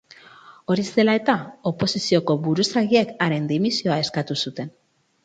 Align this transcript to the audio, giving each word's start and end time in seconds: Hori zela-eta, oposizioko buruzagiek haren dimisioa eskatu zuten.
Hori 0.75 0.85
zela-eta, 0.93 1.35
oposizioko 1.71 2.37
buruzagiek 2.47 3.13
haren 3.27 3.47
dimisioa 3.53 3.99
eskatu 4.05 4.39
zuten. 4.47 4.73